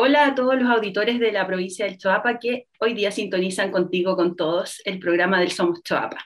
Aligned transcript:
Hola 0.00 0.26
a 0.26 0.34
todos 0.36 0.54
los 0.54 0.70
auditores 0.70 1.18
de 1.18 1.32
la 1.32 1.44
provincia 1.44 1.84
del 1.84 1.98
Choapa 1.98 2.38
que 2.38 2.68
hoy 2.78 2.94
día 2.94 3.10
sintonizan 3.10 3.72
contigo 3.72 4.14
con 4.14 4.36
todos 4.36 4.80
el 4.84 5.00
programa 5.00 5.40
del 5.40 5.50
Somos 5.50 5.82
Choapa. 5.82 6.24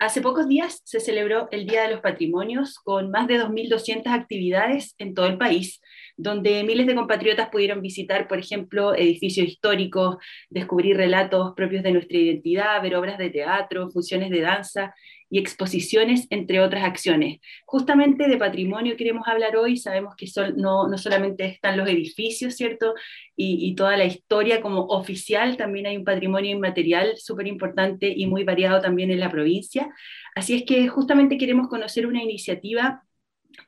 Hace 0.00 0.20
pocos 0.20 0.48
días 0.48 0.82
se 0.84 0.98
celebró 0.98 1.46
el 1.52 1.64
Día 1.64 1.82
de 1.82 1.92
los 1.92 2.00
Patrimonios 2.00 2.80
con 2.80 3.12
más 3.12 3.28
de 3.28 3.40
2.200 3.40 4.08
actividades 4.08 4.96
en 4.98 5.14
todo 5.14 5.26
el 5.26 5.38
país, 5.38 5.80
donde 6.16 6.64
miles 6.64 6.88
de 6.88 6.96
compatriotas 6.96 7.48
pudieron 7.50 7.80
visitar, 7.80 8.26
por 8.26 8.40
ejemplo, 8.40 8.92
edificios 8.92 9.46
históricos, 9.46 10.16
descubrir 10.50 10.96
relatos 10.96 11.54
propios 11.54 11.84
de 11.84 11.92
nuestra 11.92 12.18
identidad, 12.18 12.82
ver 12.82 12.96
obras 12.96 13.18
de 13.18 13.30
teatro, 13.30 13.88
funciones 13.90 14.30
de 14.30 14.40
danza 14.40 14.94
y 15.32 15.38
exposiciones, 15.38 16.26
entre 16.28 16.60
otras 16.60 16.84
acciones. 16.84 17.40
Justamente 17.64 18.28
de 18.28 18.36
patrimonio 18.36 18.98
queremos 18.98 19.26
hablar 19.26 19.56
hoy, 19.56 19.78
sabemos 19.78 20.14
que 20.14 20.26
no, 20.56 20.88
no, 20.88 20.98
solamente 20.98 21.46
están 21.46 21.78
los 21.78 21.88
edificios, 21.88 22.54
¿cierto? 22.54 22.94
Y, 23.34 23.66
y, 23.66 23.74
toda 23.74 23.96
la 23.96 24.04
historia 24.04 24.60
como 24.60 24.84
oficial, 24.88 25.56
también 25.56 25.86
hay 25.86 25.96
un 25.96 26.04
patrimonio 26.04 26.50
inmaterial 26.50 27.14
súper 27.16 27.46
importante 27.46 28.12
y 28.14 28.26
muy 28.26 28.44
variado 28.44 28.82
también 28.82 29.10
en 29.10 29.20
la 29.20 29.30
provincia. 29.30 29.88
Así 30.34 30.54
es 30.54 30.64
que 30.64 30.86
justamente 30.88 31.38
queremos 31.38 31.68
conocer 31.68 32.06
una 32.06 32.22
iniciativa 32.22 33.02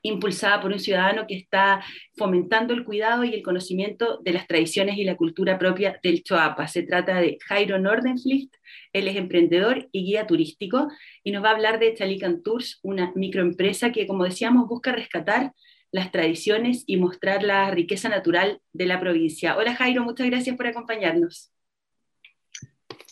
impulsada 0.01 0.61
por 0.61 0.71
un 0.71 0.79
ciudadano 0.79 1.25
que 1.27 1.35
está 1.35 1.83
fomentando 2.15 2.73
el 2.73 2.83
cuidado 2.83 3.23
y 3.23 3.33
el 3.33 3.43
conocimiento 3.43 4.19
de 4.23 4.33
las 4.33 4.47
tradiciones 4.47 4.97
y 4.97 5.03
la 5.03 5.15
cultura 5.15 5.57
propia 5.57 5.99
del 6.03 6.23
Choapa. 6.23 6.67
Se 6.67 6.83
trata 6.83 7.19
de 7.19 7.37
Jairo 7.45 7.79
Nordenflicht, 7.79 8.53
él 8.93 9.07
es 9.07 9.15
emprendedor 9.15 9.89
y 9.91 10.05
guía 10.05 10.27
turístico 10.27 10.87
y 11.23 11.31
nos 11.31 11.43
va 11.43 11.49
a 11.49 11.53
hablar 11.53 11.79
de 11.79 11.93
Chalican 11.93 12.43
Tours, 12.43 12.79
una 12.81 13.11
microempresa 13.15 13.91
que, 13.91 14.07
como 14.07 14.23
decíamos, 14.23 14.67
busca 14.67 14.91
rescatar 14.91 15.53
las 15.91 16.11
tradiciones 16.11 16.83
y 16.87 16.97
mostrar 16.97 17.43
la 17.43 17.71
riqueza 17.71 18.09
natural 18.09 18.61
de 18.73 18.85
la 18.85 18.99
provincia. 18.99 19.57
Hola 19.57 19.75
Jairo, 19.75 20.03
muchas 20.03 20.27
gracias 20.27 20.57
por 20.57 20.67
acompañarnos. 20.67 21.51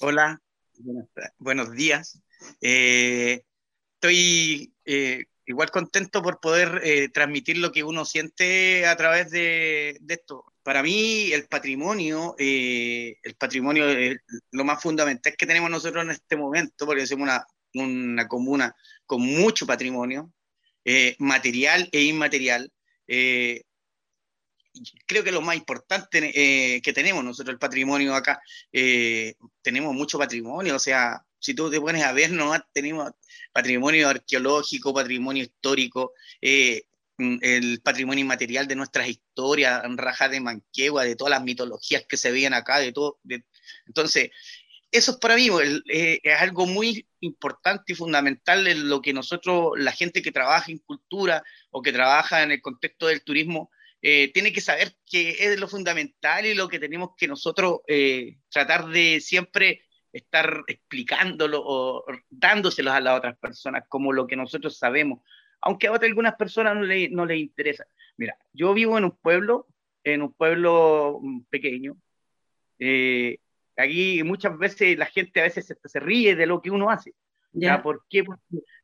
Hola, 0.02 0.42
buenos 1.38 1.72
días. 1.72 2.22
Eh, 2.62 3.44
estoy 3.96 4.74
eh, 4.84 5.26
igual 5.46 5.72
contento 5.72 6.22
por 6.22 6.40
poder 6.40 6.82
eh, 6.84 7.10
transmitir 7.10 7.58
lo 7.58 7.72
que 7.72 7.84
uno 7.84 8.06
siente 8.06 8.86
a 8.86 8.96
través 8.96 9.30
de, 9.32 10.00
esto. 10.08 10.46
Para 10.64 10.82
mí 10.82 11.32
el 11.34 11.48
patrimonio, 11.48 12.36
eh, 12.38 13.18
el 13.24 13.36
patrimonio 13.36 13.90
es 13.90 14.18
lo 14.52 14.64
más 14.64 14.82
fundamental 14.82 15.36
que 15.38 15.46
tenemos 15.46 15.70
nosotros 15.70 16.04
en 16.04 16.12
este 16.12 16.38
momento, 16.38 16.86
porque 16.86 17.06
somos 17.08 17.24
una, 17.24 17.46
una 17.74 18.28
comuna 18.28 18.76
con 19.06 19.22
mucho 19.22 19.66
patrimonio, 19.66 20.32
eh, 20.86 21.16
material 21.20 21.90
e 21.92 22.04
inmaterial. 22.04 22.72
creo 25.06 25.24
que 25.24 25.32
lo 25.32 25.42
más 25.42 25.56
importante 25.56 26.82
que 26.82 26.94
tenemos 26.94 27.24
nosotros, 27.24 27.54
el 27.54 27.60
patrimonio 27.60 28.16
acá, 28.16 28.40
tenemos 29.62 29.94
mucho 29.94 30.18
patrimonio, 30.18 30.76
o 30.76 30.80
sea, 30.80 31.24
si 31.44 31.54
tú 31.54 31.70
te 31.70 31.82
pones 31.82 32.04
a 32.04 32.14
ver, 32.14 32.32
¿no? 32.32 32.54
tenemos 32.72 33.12
patrimonio 33.52 34.08
arqueológico, 34.08 34.94
patrimonio 34.94 35.44
histórico, 35.44 36.14
eh, 36.42 36.84
mm, 37.18 37.38
el 37.42 37.82
patrimonio 37.82 38.22
inmaterial 38.22 38.66
de 38.66 38.78
nuestras 38.78 39.10
historias, 39.10 39.84
rajas 39.98 40.32
de 40.32 40.40
Manquegua, 40.40 41.04
de 41.04 41.18
todas 41.18 41.32
las 41.32 41.44
mitologías 41.44 42.06
que 42.08 42.16
se 42.16 42.32
veían 42.32 42.54
acá, 42.54 42.80
de 42.80 42.94
todo. 42.94 43.20
entonces, 43.86 44.32
eso 44.90 45.12
es 45.12 45.18
para 45.18 45.36
mí 45.36 45.50
eh, 45.90 46.20
es 46.24 46.42
algo 46.42 46.66
muy 46.66 47.06
importante 47.20 47.92
y 47.92 47.96
fundamental 47.96 48.66
en 48.68 48.88
lo 48.88 49.02
que 49.02 49.12
nosotros, 49.12 49.72
la 49.76 49.92
gente 49.92 50.22
que 50.22 50.32
trabaja 50.32 50.72
en 50.72 50.78
cultura 50.78 51.44
o 51.72 51.82
que 51.82 51.92
trabaja 51.92 52.44
en 52.44 52.52
el 52.52 52.62
contexto 52.62 53.08
del 53.08 53.24
turismo, 53.24 53.70
eh, 54.02 54.32
tiene 54.34 54.54
que 54.54 54.62
saber 54.62 54.96
que 55.06 55.36
es 55.40 55.60
lo 55.60 55.68
fundamental 55.68 56.46
y 56.46 56.54
lo 56.54 56.70
que 56.70 56.80
tenemos 56.80 57.12
que 57.18 57.28
nosotros 57.28 57.80
tratar 58.50 58.88
de 58.88 59.20
siempre 59.20 59.82
estar 60.14 60.64
explicándolo 60.68 61.62
o 61.66 62.06
dándoselos 62.30 62.94
a 62.94 63.02
las 63.02 63.18
otras 63.18 63.38
personas 63.38 63.84
como 63.90 64.14
lo 64.14 64.28
que 64.28 64.36
nosotros 64.36 64.78
sabemos, 64.78 65.20
aunque 65.60 65.88
a 65.88 65.92
otras 65.92 66.10
algunas 66.10 66.36
personas 66.36 66.76
no 66.76 66.84
le, 66.84 67.10
no 67.10 67.26
les 67.26 67.40
interesa. 67.40 67.86
Mira, 68.16 68.38
yo 68.54 68.74
vivo 68.74 68.98
en 68.98 69.06
un 69.06 69.18
pueblo, 69.18 69.68
en 70.04 70.22
un 70.22 70.32
pueblo 70.32 71.20
mm, 71.22 71.42
pequeño. 71.50 71.98
Eh, 72.78 73.40
aquí 73.76 74.22
muchas 74.24 74.58
veces 74.58 74.98
la 74.98 75.08
gente 75.08 75.40
a 75.40 75.44
veces 75.44 75.76
se, 75.84 76.00
ríe 76.00 76.36
de 76.36 76.46
lo 76.46 76.62
que 76.62 76.70
uno 76.70 76.92
hace. 76.92 77.14
¿Ya? 77.52 77.82
¿Por 77.82 78.06
qué? 78.10 78.24
Porque 78.24 78.42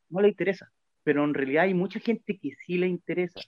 no 0.10 0.22
le 0.22 0.30
interesa. 0.30 0.72
Pero 1.04 1.24
en 1.24 1.34
realidad 1.34 1.66
hay 1.66 1.74
mucha 1.74 2.00
gente 2.00 2.38
que 2.40 2.52
sí 2.66 2.78
le 2.78 2.88
interesa. 2.88 3.40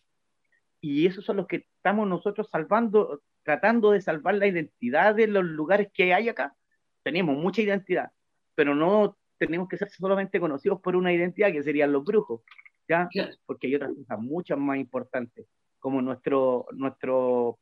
Y 0.80 1.06
esos 1.06 1.26
son 1.26 1.38
los 1.38 1.48
que 1.48 1.68
estamos 1.76 2.08
nosotros 2.08 2.50
salvando, 2.50 3.22
tratando 3.44 3.92
de 3.92 4.02
salvar 4.02 4.36
la 4.36 4.48
identidad 4.48 5.14
de 5.14 5.28
los 5.28 5.46
lugares 5.46 5.90
que 5.94 6.14
hay 6.14 6.30
acá 6.30 6.56
tenemos 7.04 7.38
mucha 7.38 7.62
identidad, 7.62 8.12
pero 8.56 8.76
no 8.76 9.18
tenemos 9.38 9.68
que 9.68 9.78
ser 9.78 9.90
solamente 9.90 10.40
conocidos 10.40 10.80
por 10.82 10.96
una 10.96 11.14
identidad 11.14 11.52
que 11.52 11.64
serían 11.64 11.92
los 11.92 12.04
brujos, 12.04 12.42
¿ya? 12.88 13.10
Porque 13.46 13.68
hay 13.68 13.76
otras 13.76 13.94
cosas 13.96 14.20
mucho 14.20 14.58
más 14.58 14.78
importantes, 14.78 15.48
como 15.80 16.02
nuestro, 16.02 16.68
nuestro 16.74 17.60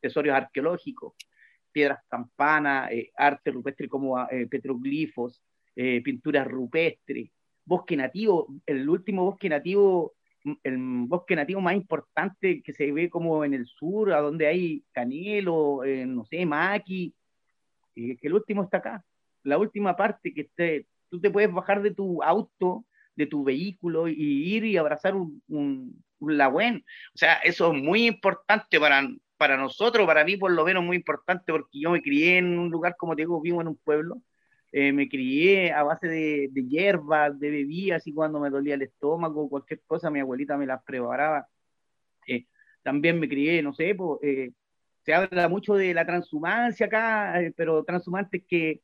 tesorios 0.00 0.36
arqueológicos, 0.36 1.14
piedras 1.72 2.00
campanas, 2.08 2.90
eh, 2.92 3.10
arte 3.16 3.50
rupestre 3.50 3.88
como 3.88 4.18
eh, 4.30 4.46
petroglifos, 4.46 5.42
eh, 5.76 6.00
pinturas 6.02 6.46
rupestres, 6.46 7.30
bosque 7.64 7.96
nativo, 7.96 8.48
el 8.66 8.88
último 8.88 9.24
bosque 9.24 9.48
nativo, 9.48 10.14
el 10.62 10.78
bosque 11.06 11.36
nativo 11.36 11.60
más 11.60 11.74
importante 11.74 12.62
que 12.62 12.72
se 12.72 12.90
ve 12.90 13.10
como 13.10 13.44
en 13.44 13.54
el 13.54 13.66
sur, 13.66 14.12
a 14.12 14.20
donde 14.20 14.46
hay 14.46 14.82
canelo, 14.92 15.82
no 16.06 16.24
sé, 16.24 16.46
maqui, 16.46 17.14
que 18.16 18.26
el 18.26 18.34
último 18.34 18.62
está 18.62 18.78
acá. 18.78 19.04
La 19.42 19.58
última 19.58 19.96
parte 19.96 20.32
que 20.34 20.42
esté, 20.42 20.86
tú 21.08 21.20
te 21.20 21.30
puedes 21.30 21.52
bajar 21.52 21.82
de 21.82 21.92
tu 21.92 22.22
auto, 22.22 22.84
de 23.16 23.26
tu 23.26 23.44
vehículo 23.44 24.08
y 24.08 24.14
ir 24.54 24.64
y 24.64 24.76
abrazar 24.76 25.14
un, 25.16 25.42
un, 25.48 26.04
un 26.20 26.40
O 26.40 26.80
sea, 27.14 27.34
eso 27.44 27.72
es 27.72 27.82
muy 27.82 28.06
importante 28.06 28.78
para, 28.78 29.08
para 29.36 29.56
nosotros, 29.56 30.06
para 30.06 30.24
mí 30.24 30.36
por 30.36 30.52
lo 30.52 30.64
menos 30.64 30.84
muy 30.84 30.96
importante, 30.96 31.52
porque 31.52 31.80
yo 31.80 31.90
me 31.90 32.02
crié 32.02 32.38
en 32.38 32.58
un 32.58 32.70
lugar, 32.70 32.96
como 32.96 33.16
te 33.16 33.22
digo, 33.22 33.40
vivo 33.40 33.60
en 33.60 33.68
un 33.68 33.76
pueblo, 33.76 34.22
eh, 34.72 34.92
me 34.92 35.08
crié 35.08 35.72
a 35.72 35.82
base 35.82 36.08
de, 36.08 36.48
de 36.52 36.66
hierbas, 36.66 37.38
de 37.38 37.50
bebidas, 37.50 38.06
y 38.06 38.12
cuando 38.12 38.38
me 38.40 38.50
dolía 38.50 38.74
el 38.74 38.82
estómago, 38.82 39.48
cualquier 39.48 39.80
cosa, 39.86 40.10
mi 40.10 40.20
abuelita 40.20 40.56
me 40.56 40.66
las 40.66 40.82
preparaba. 40.84 41.46
Eh, 42.26 42.46
también 42.82 43.18
me 43.18 43.28
crié, 43.28 43.62
no 43.62 43.72
sé, 43.72 43.94
pues, 43.94 44.20
eh, 44.22 44.52
se 45.08 45.14
habla 45.14 45.48
mucho 45.48 45.72
de 45.74 45.94
la 45.94 46.04
transhumancia 46.04 46.84
acá, 46.84 47.40
eh, 47.40 47.50
pero 47.56 47.82
transhumantes 47.82 48.42
que, 48.46 48.82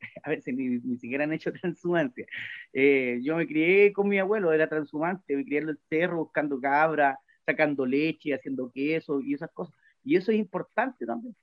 a 0.22 0.30
ver, 0.30 0.40
ni, 0.46 0.78
ni 0.78 0.96
siquiera 0.96 1.24
han 1.24 1.32
hecho 1.32 1.52
transhumancia. 1.60 2.24
Eh, 2.72 3.18
yo 3.24 3.34
me 3.34 3.48
crié 3.48 3.92
con 3.92 4.08
mi 4.08 4.16
abuelo, 4.20 4.52
era 4.52 4.68
transhumante, 4.68 5.34
me 5.34 5.44
crié 5.44 5.62
en 5.62 5.70
el 5.70 5.78
cerro 5.88 6.18
buscando 6.18 6.60
cabra, 6.60 7.18
sacando 7.44 7.84
leche, 7.84 8.32
haciendo 8.32 8.70
queso 8.70 9.20
y 9.20 9.34
esas 9.34 9.50
cosas. 9.50 9.74
Y 10.04 10.14
eso 10.14 10.30
es 10.30 10.38
importante 10.38 11.04
también. 11.04 11.34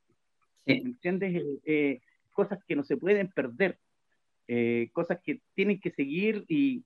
¿Me 0.66 0.76
entiendes? 0.76 1.44
Eh, 1.66 2.00
cosas 2.32 2.60
que 2.66 2.78
no 2.78 2.86
se 2.86 2.96
pueden 2.96 3.30
perder, 3.30 3.78
cosas 4.94 5.20
que 5.22 5.42
tienen 5.54 5.82
que 5.82 5.92
seguir 5.92 6.46
y 6.48 6.86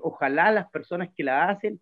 ojalá 0.00 0.50
las 0.50 0.68
personas 0.70 1.10
que 1.16 1.22
la 1.22 1.50
hacen, 1.50 1.80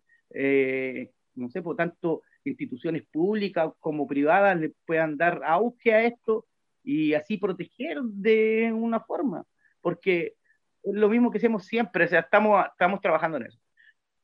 no 1.33 1.49
sé, 1.49 1.63
por 1.63 1.75
tanto, 1.75 2.21
instituciones 2.47 3.05
públicas 3.11 3.71
como 3.79 4.07
privadas 4.07 4.57
le 4.59 4.73
puedan 4.85 5.17
dar 5.17 5.41
auge 5.43 5.93
a 5.93 6.03
esto 6.03 6.45
y 6.83 7.13
así 7.13 7.37
proteger 7.37 8.01
de 8.01 8.71
una 8.73 8.99
forma, 8.99 9.43
porque 9.81 10.35
es 10.83 10.93
lo 10.93 11.09
mismo 11.09 11.31
que 11.31 11.37
hacemos 11.37 11.65
siempre, 11.65 12.05
o 12.05 12.07
sea, 12.07 12.21
estamos, 12.21 12.65
estamos 12.71 13.01
trabajando 13.01 13.37
en 13.37 13.47
eso. 13.47 13.59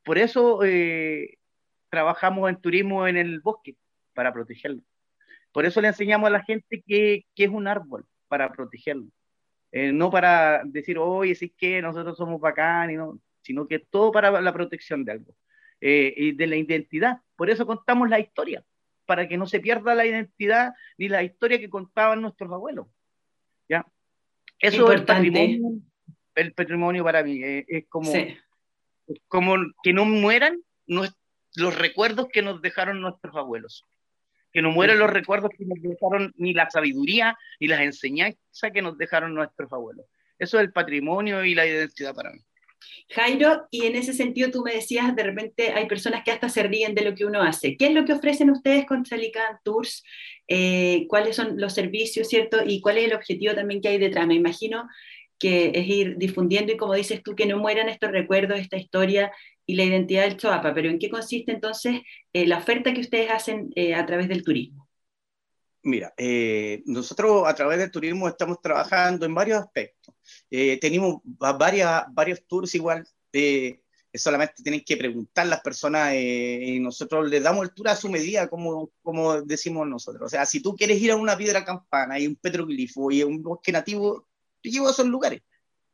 Por 0.03 0.17
eso 0.17 0.63
eh, 0.63 1.38
trabajamos 1.89 2.50
en 2.50 2.61
turismo 2.61 3.07
en 3.07 3.17
el 3.17 3.39
bosque, 3.41 3.75
para 4.13 4.31
protegerlo. 4.31 4.81
Por 5.51 5.66
eso 5.66 5.81
le 5.81 5.90
enseñamos 5.90 6.28
a 6.28 6.31
la 6.31 6.44
gente 6.44 6.84
que, 6.85 7.26
que 7.35 7.43
es 7.46 7.49
un 7.49 7.67
árbol, 7.67 8.05
para 8.28 8.52
protegerlo. 8.52 9.08
Eh, 9.72 9.91
no 9.91 10.09
para 10.11 10.61
decir, 10.66 10.97
oye, 10.97 11.35
sí 11.35 11.49
que 11.49 11.81
nosotros 11.81 12.17
somos 12.17 12.40
bacán, 12.40 12.91
y 12.91 12.96
no, 12.96 13.19
sino 13.41 13.67
que 13.67 13.79
todo 13.79 14.11
para 14.11 14.41
la 14.41 14.53
protección 14.53 15.03
de 15.03 15.11
algo. 15.11 15.35
Eh, 15.85 16.14
y 16.16 16.32
de 16.32 16.47
la 16.47 16.56
identidad. 16.56 17.18
Por 17.35 17.50
eso 17.50 17.66
contamos 17.66 18.09
la 18.09 18.18
historia, 18.18 18.64
para 19.06 19.28
que 19.28 19.35
no 19.35 19.46
se 19.46 19.59
pierda 19.59 19.94
la 19.94 20.06
identidad 20.06 20.72
ni 20.97 21.09
la 21.09 21.24
historia 21.24 21.59
que 21.59 21.70
contaban 21.70 22.22
nuestros 22.22 22.50
abuelos. 22.53 22.88
¿ya? 23.68 23.85
Eso 24.59 24.90
es 24.90 25.02
el 26.35 26.53
patrimonio, 26.53 27.03
para 27.03 27.22
mí. 27.22 27.44
Eh, 27.44 27.66
es 27.68 27.85
como, 27.90 28.09
como 29.28 29.56
que 29.84 29.91
no 29.91 30.06
mueran 30.06 30.58
los 30.88 31.78
recuerdos 31.78 32.29
que 32.32 32.41
nos 32.41 32.62
dejaron 32.62 33.02
nuestros 33.02 33.36
abuelos. 33.36 33.84
Que 34.53 34.62
no 34.62 34.72
mueran 34.72 35.00
los 35.00 35.09
recuerdos 35.09 35.52
que 35.58 35.66
nos 35.66 35.82
dejaron, 35.82 36.34
ni 36.38 36.53
la 36.53 36.70
sabiduría, 36.70 37.38
ni 37.59 37.68
las 37.68 37.82
enseñanzas 37.82 38.72
que 38.74 38.82
nos 38.82 38.97
dejaron 38.97 39.36
nuestros 39.36 39.70
abuelos. 39.74 40.06
Eso 40.40 40.59
es 40.59 40.64
el 40.64 40.72
patrimonio 40.72 41.44
y 41.44 41.56
la 41.56 41.66
identidad 41.66 42.16
para 42.16 42.32
mí. 42.32 42.40
Jairo, 43.09 43.68
y 43.72 43.85
en 43.85 43.96
ese 43.96 44.14
sentido 44.14 44.52
tú 44.52 44.64
me 44.64 44.74
decías, 44.74 45.16
de 45.16 45.24
repente 45.24 45.72
hay 45.72 45.88
personas 45.88 46.24
que 46.24 46.32
hasta 46.32 46.50
se 46.50 46.64
ríen 46.64 46.96
de 46.96 47.03
lo 47.03 47.16
que 47.16 47.26
uno 47.26 47.41
hace. 47.41 47.78
¿Qué 47.78 47.88
es 47.88 47.94
lo 47.94 48.06
que 48.06 48.14
ofrecen 48.14 48.50
ustedes 48.50 48.85
con 48.85 49.06
Salican 49.06 49.58
Tours? 49.64 50.03
Eh, 50.47 51.06
¿Cuáles 51.08 51.35
son 51.35 51.59
los 51.59 51.74
servicios, 51.74 52.28
cierto? 52.28 52.59
¿Y 52.66 52.82
cuál 52.82 52.97
es 52.97 53.06
el 53.06 53.14
objetivo 53.14 53.53
también 53.53 53.82
que 53.82 53.90
hay 53.90 53.97
detrás? 53.97 54.28
Me 54.28 54.35
imagino 54.35 54.88
que 55.40 55.72
es 55.76 55.88
ir 55.88 56.18
difundiendo 56.18 56.72
y 56.74 56.78
como 56.78 56.94
dices 56.94 57.22
tú, 57.22 57.35
que 57.35 57.46
no 57.46 57.58
mueran 57.58 57.90
estos 57.90 58.12
recuerdos, 58.12 58.59
esta 58.59 58.78
historia 58.78 59.32
y 59.66 59.76
la 59.76 59.84
identidad 59.84 60.24
del 60.24 60.38
Choapa, 60.38 60.74
pero 60.74 60.90
¿en 60.90 61.00
qué 61.00 61.09
consiste 61.09 61.52
entonces 61.52 62.02
eh, 62.34 62.47
la 62.47 62.58
oferta 62.58 62.94
que 62.94 63.02
ustedes 63.02 63.29
hacen 63.32 63.70
eh, 63.76 63.94
a 63.94 64.06
través 64.06 64.28
del 64.28 64.44
turismo? 64.44 64.83
Mira, 65.84 66.14
nosotros 66.85 67.44
a 67.46 67.53
través 67.53 67.78
del 67.78 67.91
turismo 67.91 68.28
estamos 68.28 68.62
trabajando 68.62 69.26
en 69.26 69.35
varios 69.35 69.59
aspectos. 69.59 70.16
tenemos 70.50 71.22
varias, 71.24 72.03
varios 72.12 72.46
tours 72.47 72.74
igual, 72.76 73.06
solamente 74.14 74.62
tienen 74.64 74.84
que 74.85 74.96
preguntar 74.96 75.47
las 75.47 75.62
personas 75.62 76.14
y 76.16 76.80
nosotros 76.80 77.30
les 77.30 77.44
damos 77.44 77.64
el 77.64 77.74
tour 77.74 77.90
a 77.90 77.96
su 77.96 78.09
medida, 78.09 78.47
como, 78.47 78.91
como 79.02 79.41
decimos 79.41 79.88
nosotros. 79.88 80.28
O 80.28 80.30
sea, 80.30 80.46
si 80.46 80.62
tú 80.62 80.76
quieres 80.76 81.02
ir 81.02 81.12
a 81.12 81.16
una 81.16 81.35
piedra 81.35 81.66
campana 81.66 82.20
y 82.20 82.28
un 82.28 82.36
petroglifo 82.36 83.12
y 83.12 83.24
un 83.24 83.41
bosque 83.41 83.72
nativo, 83.72 84.28
te 84.62 84.70
llevo 84.70 84.88
a 84.88 84.91
esos 84.91 85.08
lugares. 85.08 85.41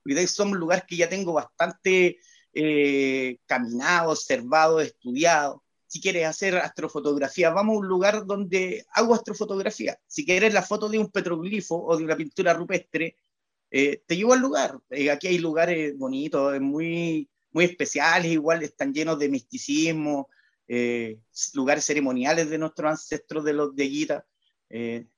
Porque 0.04 0.28
son 0.28 0.52
lugares 0.52 0.84
que 0.88 0.98
ya 0.98 1.10
tengo 1.10 1.34
bastante 1.34 2.20
eh, 2.54 3.38
caminado, 3.46 4.12
observado, 4.12 4.82
estudiado. 4.82 5.64
Si 5.90 6.00
quieres 6.00 6.26
hacer 6.26 6.56
astrofotografía, 6.56 7.50
vamos 7.50 7.76
a 7.76 7.80
un 7.80 7.88
lugar 7.88 8.26
donde 8.26 8.86
hago 8.94 9.14
astrofotografía. 9.14 10.00
Si 10.08 10.26
quieres 10.26 10.54
la 10.54 10.64
foto 10.64 10.88
de 10.88 11.00
un 11.00 11.12
petroglifo 11.12 11.76
o 11.84 11.98
de 11.98 12.04
una 12.06 12.16
pintura 12.16 12.54
rupestre, 12.54 13.18
eh, 13.72 14.02
te 14.06 14.16
llevo 14.16 14.34
al 14.34 14.40
lugar. 14.40 14.80
Eh, 14.90 15.12
aquí 15.12 15.28
hay 15.28 15.40
lugares 15.40 15.98
bonitos, 15.98 16.62
muy, 16.62 17.30
muy 17.52 17.66
especiales, 17.66 18.32
igual 18.32 18.64
están 18.64 18.94
llenos 18.94 19.20
de 19.20 19.30
misticismo, 19.30 20.30
lugares 21.56 21.84
ceremoniales 21.84 22.50
de 22.50 22.60
nuestros 22.60 22.92
ancestros 22.92 23.44
de 23.44 23.54
los 23.54 23.76
de 23.76 23.90
Guita, 23.90 24.26
en 24.70 25.10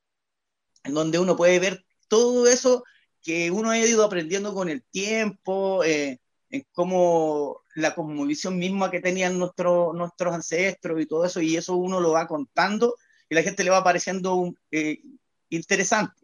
donde 0.85 1.19
uno 1.19 1.35
puede 1.35 1.59
ver 1.59 1.85
todo 2.07 2.47
eso 2.47 2.83
que 3.21 3.51
uno 3.51 3.69
ha 3.69 3.77
ido 3.77 4.03
aprendiendo 4.03 4.53
con 4.53 4.69
el 4.69 4.83
tiempo, 4.83 5.83
eh, 5.83 6.19
en 6.49 6.65
cómo 6.71 7.60
la 7.75 7.95
cosmovisión 7.95 8.57
misma 8.57 8.91
que 8.91 8.99
tenían 8.99 9.37
nuestros 9.37 9.93
nuestros 9.95 10.33
ancestros 10.33 11.01
y 11.01 11.05
todo 11.05 11.25
eso, 11.25 11.41
y 11.41 11.55
eso 11.55 11.75
uno 11.75 11.99
lo 11.99 12.11
va 12.11 12.27
contando 12.27 12.95
y 13.29 13.35
la 13.35 13.43
gente 13.43 13.63
le 13.63 13.69
va 13.69 13.83
pareciendo 13.83 14.53
eh, 14.71 15.01
interesante. 15.49 16.21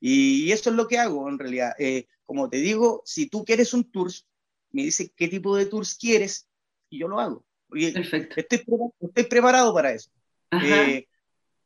Y, 0.00 0.50
eso 0.52 0.70
es 0.70 0.76
lo 0.76 0.86
que 0.88 0.98
hago 0.98 1.28
en 1.28 1.38
realidad. 1.38 1.74
Eh, 1.78 2.06
como 2.26 2.48
te 2.48 2.58
digo, 2.58 3.02
si 3.04 3.28
tú 3.28 3.44
quieres 3.44 3.72
un 3.72 3.90
tour, 3.90 4.10
me 4.72 4.82
dices 4.82 5.10
qué 5.16 5.28
tipo 5.28 5.56
de 5.56 5.66
tours 5.66 5.94
quieres 5.94 6.48
y 6.90 6.98
yo 6.98 7.08
lo 7.08 7.20
hago. 7.20 7.44
Perfecto. 7.68 8.34
Estoy, 8.36 8.64
estoy 9.00 9.24
preparado 9.24 9.72
para 9.72 9.92
eso. 9.92 10.10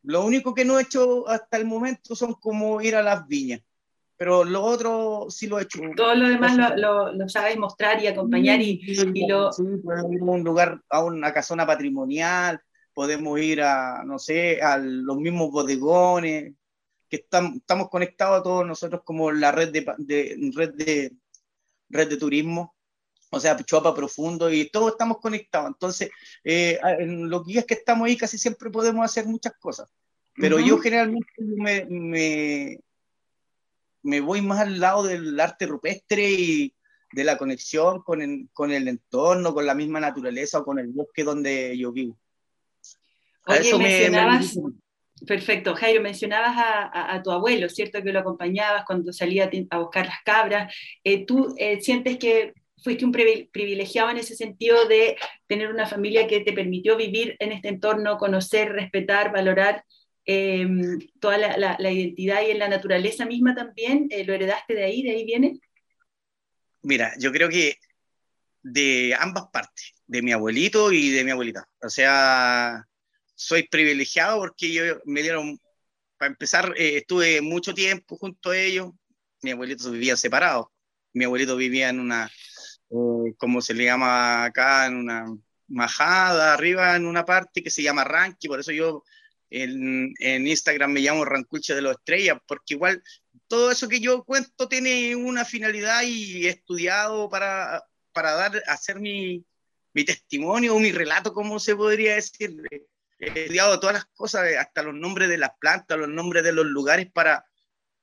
lo 0.03 0.25
único 0.25 0.55
que 0.55 0.65
no 0.65 0.79
he 0.79 0.83
hecho 0.83 1.29
hasta 1.29 1.57
el 1.57 1.65
momento 1.65 2.15
son 2.15 2.35
como 2.35 2.81
ir 2.81 2.95
a 2.95 3.03
las 3.03 3.27
viñas 3.27 3.61
pero 4.19 4.45
lo 4.45 4.65
otro 4.65 5.27
sí 5.31 5.47
lo 5.47 5.59
he 5.59 5.63
hecho. 5.63 5.81
Todo 5.97 6.15
lo 6.17 6.29
demás 6.29 6.57
lo, 6.77 7.13
lo, 7.13 7.29
sabes 7.29 7.57
mostrar 7.57 8.03
y 8.03 8.09
acompañar 8.09 8.61
y, 8.61 8.81
lo... 9.29 9.53
Sí, 9.53 9.63
podemos 9.83 10.13
ir 10.13 10.21
a 10.21 10.25
un 10.25 10.43
lugar, 10.43 10.83
a 10.91 11.05
una 11.05 11.33
casona 11.33 11.65
patrimonial, 11.65 12.61
podemos 12.93 13.39
ir 13.41 13.63
a, 13.63 14.03
no 14.05 14.19
sé, 14.19 14.61
a 14.61 14.77
los 14.77 15.17
mismos 15.19 15.53
bodegones, 15.53 16.53
que 17.09 17.17
estamos, 17.17 17.59
estamos 17.59 17.89
conectados 17.89 18.41
a 18.41 18.43
todos 18.43 18.67
nosotros 18.67 19.03
como 19.05 19.31
la 19.31 19.53
red 19.53 19.71
de, 19.71 19.87
de 19.99 20.51
red 20.53 20.75
de, 20.75 21.13
red 21.89 22.09
de 22.09 22.17
turismo, 22.17 22.75
o 23.31 23.39
sea, 23.39 23.57
Chuapa 23.57 23.95
Profundo, 23.95 24.51
y 24.53 24.69
todos 24.69 24.93
estamos 24.93 25.19
conectados. 25.19 25.69
Entonces, 25.69 26.11
eh, 26.43 26.81
en 26.99 27.31
los 27.31 27.47
días 27.47 27.65
que 27.65 27.75
estamos 27.75 28.07
ahí 28.07 28.17
casi 28.17 28.37
siempre 28.37 28.69
podemos 28.69 29.05
hacer 29.05 29.27
muchas 29.27 29.53
cosas. 29.61 29.89
Pero 30.35 30.61
yo 30.61 30.79
generalmente 30.79 31.33
me, 31.39 31.85
me 31.87 32.81
voy 34.21 34.43
más 34.43 34.61
al 34.61 34.81
lado 34.81 35.03
del 35.03 35.39
arte 35.39 35.67
rupestre 35.67 36.31
y 36.31 36.75
de 37.13 37.25
la 37.25 37.39
conexión 37.39 38.03
con 38.03 38.23
el, 38.23 38.49
con 38.53 38.73
el 38.73 38.89
entorno, 38.89 39.55
con 39.55 39.67
la 39.67 39.75
misma 39.75 40.01
naturaleza 40.01 40.59
o 40.59 40.65
con 40.65 40.79
el 40.79 40.89
bosque 40.89 41.25
donde 41.25 41.77
yo 41.77 41.93
vivo. 41.93 42.19
Oye, 43.47 43.79
mencionabas, 43.79 44.59
perfecto, 45.27 45.75
Jairo, 45.75 46.03
mencionabas 46.03 46.55
a, 46.57 47.23
tu 47.23 47.31
abuelo, 47.31 47.69
¿cierto? 47.69 48.03
Que 48.03 48.13
lo 48.13 48.21
acompañabas 48.21 48.85
cuando 48.87 49.13
salía 49.13 49.51
a 49.71 49.79
buscar 49.79 50.07
las 50.07 50.23
cabras. 50.23 50.75
Eh, 51.03 51.25
¿Tú 51.25 51.55
eh, 51.57 51.81
sientes 51.81 52.19
que 52.19 52.53
fuiste 52.83 53.05
un 53.05 53.13
privilegiado 53.13 54.11
en 54.11 54.19
ese 54.19 54.37
sentido 54.37 54.87
de 54.87 55.17
tener 55.47 55.73
una 55.73 55.87
familia 55.87 56.27
que 56.27 56.41
te 56.41 56.53
permitió 56.53 56.97
vivir 56.97 57.37
en 57.39 57.53
este 57.53 57.69
entorno, 57.69 58.19
conocer, 58.19 58.73
respetar, 58.73 59.33
valorar 59.33 59.85
Em, 60.31 60.99
toda 61.21 61.39
la, 61.39 61.91
identidad 61.91 62.43
y 62.43 62.51
en 62.51 62.59
la 62.59 62.69
naturaleza 62.69 63.25
misma 63.25 63.55
también, 63.55 64.09
eh, 64.11 64.25
¿lo 64.25 64.35
heredaste 64.35 64.75
de 64.75 64.85
ahí? 64.85 65.03
¿De 65.03 65.13
ahí 65.13 65.25
viene? 65.25 65.59
Mira, 66.83 67.15
yo 67.19 67.33
creo 67.33 67.49
que 67.49 67.79
de 68.63 69.17
ambas 69.19 69.47
partes, 69.51 69.95
de 70.07 70.21
mi 70.21 70.33
abuelito 70.33 70.93
y 70.93 71.09
de 71.13 71.25
mi 71.25 71.31
abuelita. 71.31 71.67
O 71.81 71.89
sea, 71.89 72.87
soy 73.35 73.69
privilegiado 73.69 74.37
porque 74.39 74.71
yo 74.71 75.01
me 75.07 75.23
dieron, 75.23 75.59
para 76.19 76.31
empezar, 76.31 76.75
eh, 76.77 76.99
estuve 76.99 77.41
mucho 77.41 77.73
tiempo 77.73 78.19
junto 78.19 78.51
a 78.51 78.59
ellos. 78.59 78.91
Mi 79.41 79.53
abuelito 79.53 79.91
vivía 79.91 80.15
separado. 80.19 80.71
Mi 81.15 81.25
abuelito 81.25 81.57
vivía 81.57 81.89
en 81.89 82.01
una, 82.01 82.31
eh, 82.91 83.35
como 83.39 83.63
se 83.63 83.73
le 83.73 83.85
llama 83.85 84.45
acá, 84.45 84.85
en 84.89 84.97
una 84.97 85.25
majada 85.69 86.53
arriba 86.53 86.97
en 86.97 87.07
una 87.07 87.25
parte 87.25 87.63
que 87.63 87.71
se 87.71 87.83
llama 87.83 88.05
Ranqui, 88.05 88.49
por 88.49 88.61
eso 88.61 88.73
yo 88.73 89.05
en, 89.51 90.47
Instagram 90.47 90.93
me 90.93 91.01
llamo 91.01 91.25
Rancuche 91.25 91.75
de 91.75 91.83
los 91.83 91.97
Estrellas, 91.97 92.39
porque 92.47 92.75
igual 92.75 93.03
todo 93.47 93.71
eso 93.71 93.89
que 93.89 94.01
yo 94.01 94.25
cuento 94.25 94.69
tiene 94.69 95.17
una 95.17 95.45
finalidad 95.45 96.03
y 96.03 96.47
he 96.47 96.51
estudiado 96.51 97.29
para, 97.29 97.85
para 98.13 98.33
dar, 98.33 98.63
hacer 98.67 99.01
mi, 99.01 99.45
mi 99.95 100.05
testimonio 100.05 100.75
o 100.75 100.79
mi 100.79 100.93
relato, 100.93 101.33
como 101.33 101.59
se 101.59 101.75
podría 101.75 102.15
decir. 102.15 102.57
He 103.19 103.27
estudiado 103.27 103.81
todas 103.81 103.95
las 103.95 104.07
cosas, 104.15 104.47
hasta 104.59 104.83
los 104.83 104.95
nombres 104.95 105.29
de 105.29 105.39
las 105.39 105.51
plantas, 105.59 105.99
los 105.99 106.09
nombres 106.09 106.45
de 106.45 106.53
los 106.53 106.67
lugares 106.67 107.11
para 107.13 107.45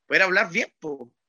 poder 0.08 0.24
hablar 0.24 0.52
bien. 0.52 0.74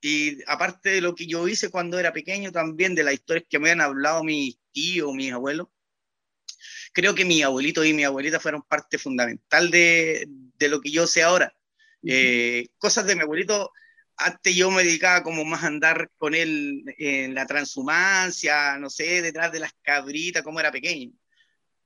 Y 0.01 0.43
aparte 0.47 0.91
de 0.91 1.01
lo 1.01 1.15
que 1.15 1.27
yo 1.27 1.47
hice 1.47 1.71
cuando 1.71 1.99
era 1.99 2.13
pequeño, 2.13 2.53
también 2.53 2.95
de 2.95 3.05
las 3.05 3.15
historias 3.15 3.47
que 3.49 3.59
me 3.59 3.71
han 3.71 3.81
hablado 3.81 4.25
mis 4.25 4.59
tíos, 4.73 5.13
mis 5.15 5.33
abuelos, 5.33 5.69
creo 6.97 7.15
que 7.15 7.27
mi 7.27 7.43
abuelito 7.43 7.85
y 7.85 7.93
mi 7.93 8.05
abuelita 8.05 8.41
fueron 8.41 8.63
parte 8.63 8.97
fundamental 8.97 9.71
de, 9.71 10.27
de 10.29 10.69
lo 10.71 10.81
que 10.81 10.91
yo 10.91 11.07
sé 11.07 11.23
ahora. 11.23 11.55
Eh, 12.03 12.69
cosas 12.79 13.07
de 13.07 13.15
mi 13.15 13.21
abuelito, 13.21 13.71
antes 14.17 14.57
yo 14.57 14.71
me 14.71 14.83
dedicaba 14.83 15.23
como 15.23 15.45
más 15.45 15.63
a 15.63 15.67
andar 15.67 16.11
con 16.17 16.35
él 16.35 16.85
en 16.97 17.35
la 17.35 17.47
transhumancia, 17.47 18.79
no 18.79 18.89
sé, 18.89 19.21
detrás 19.21 19.53
de 19.53 19.61
las 19.61 19.75
cabritas, 19.83 20.43
como 20.43 20.59
era 20.59 20.73
pequeño. 20.73 21.13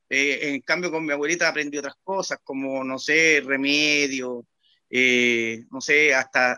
Eh, 0.09 0.51
en 0.55 0.61
cambio, 0.61 0.93
con 0.93 1.05
mi 1.05 1.13
abuelita 1.13 1.49
aprendí 1.49 1.79
otras 1.79 1.97
cosas, 2.05 2.39
como, 2.45 2.85
no 2.85 2.97
sé, 3.01 3.43
remedio, 3.45 4.47
eh, 4.89 5.65
no 5.73 5.81
sé, 5.81 6.15
hasta, 6.15 6.53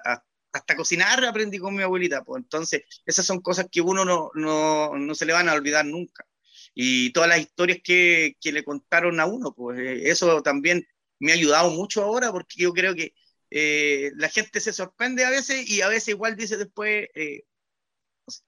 hasta, 0.52 0.76
cocinar 0.76 1.24
aprendí 1.24 1.58
con 1.58 1.74
mi 1.74 1.82
abuelita. 1.82 2.22
Pues 2.22 2.42
entonces, 2.42 2.82
esas 3.06 3.24
son 3.24 3.40
cosas 3.40 3.68
que 3.72 3.80
uno 3.80 4.04
no, 4.04 4.30
no, 4.34 4.98
no 4.98 5.14
se 5.14 5.24
le 5.24 5.32
van 5.32 5.48
a 5.48 5.54
olvidar 5.54 5.86
nunca 5.86 6.26
y 6.74 7.12
todas 7.12 7.28
las 7.28 7.40
historias 7.40 7.78
que, 7.82 8.36
que 8.40 8.52
le 8.52 8.64
contaron 8.64 9.20
a 9.20 9.26
uno, 9.26 9.54
pues 9.54 9.78
eh, 9.78 10.10
eso 10.10 10.42
también 10.42 10.86
me 11.18 11.32
ha 11.32 11.34
ayudado 11.34 11.70
mucho 11.70 12.02
ahora 12.02 12.32
porque 12.32 12.62
yo 12.62 12.72
creo 12.72 12.94
que 12.94 13.14
eh, 13.50 14.10
la 14.16 14.28
gente 14.28 14.60
se 14.60 14.72
sorprende 14.72 15.24
a 15.24 15.30
veces 15.30 15.68
y 15.68 15.82
a 15.82 15.88
veces 15.88 16.08
igual 16.08 16.36
dice 16.36 16.56
después, 16.56 17.08
eh, 17.14 17.44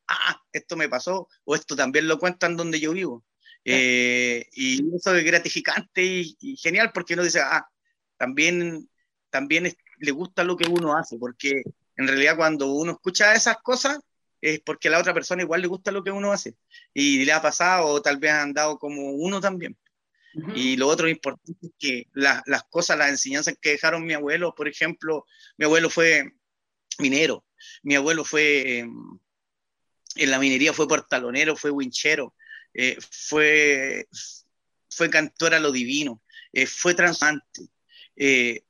ah, 0.09 0.43
esto 0.53 0.77
me 0.77 0.89
pasó 0.89 1.29
o 1.45 1.55
esto 1.55 1.77
también 1.77 2.09
lo 2.09 2.19
cuentan 2.19 2.57
donde 2.57 2.81
yo 2.81 2.93
vivo. 2.93 3.25
y 3.65 4.95
eso 4.97 5.15
es 5.15 5.25
gratificante 5.25 6.03
y, 6.05 6.57
genial 6.57 6.91
porque 6.95 7.15
uno 7.15 7.25
dice, 7.25 7.41
ah, 7.41 7.67
también, 8.17 8.89
también 9.31 9.75
le 9.99 10.11
gusta 10.13 10.45
lo 10.45 10.57
que 10.57 10.69
uno 10.69 10.97
hace, 10.97 11.19
porque 11.19 11.63
en 11.97 12.09
realidad 12.09 12.37
cuando 12.37 12.73
uno 12.73 12.93
escucha 12.93 13.35
esas 13.35 13.59
cosas, 13.63 13.99
es 14.45 14.61
porque 14.61 14.89
a 14.89 14.91
la 14.91 14.99
otra 14.99 15.15
persona 15.15 15.43
igual 15.43 15.63
le 15.63 15.69
gusta 15.69 15.91
lo 15.91 16.05
que 16.05 16.11
uno 16.11 16.31
hace 16.31 16.55
y 16.93 17.25
le 17.25 17.33
ha 17.33 17.41
pasado 17.41 17.87
o 17.87 18.03
tal 18.03 18.19
vez 18.19 18.33
han 18.33 18.53
dado 18.53 18.79
como 18.79 19.13
uno 19.13 19.41
también. 19.41 19.77
Y 20.55 20.77
lo 20.77 20.89
otro 20.89 21.09
importante 21.09 21.67
es 21.67 21.73
que 21.79 22.09
las 22.13 22.65
cosas, 22.69 22.99
las 22.99 23.09
enseñanzas 23.09 23.55
que 23.59 23.71
dejaron 23.71 24.05
mi 24.05 24.15
abuelo, 24.15 24.53
por 24.55 24.67
ejemplo, 24.67 25.27
mi 25.57 25.65
abuelo 25.65 25.89
fue 25.89 26.33
minero, 26.99 27.47
mi 27.85 27.95
abuelo 27.95 28.25
fue 28.25 28.81
em, 28.81 29.19
en 30.17 30.31
la 30.31 30.41
minería, 30.41 30.73
fue 30.73 30.89
portalonero, 30.89 31.57
fue 31.57 31.71
winchero, 31.71 32.35
eh, 32.75 32.99
fue, 33.01 34.09
fue 34.91 35.09
cantor 35.09 35.55
a 35.55 35.61
lo 35.61 35.71
divino, 35.71 36.21
eh, 36.53 36.67
fue 36.67 36.95
transante, 36.95 37.69
eh, 38.17 38.65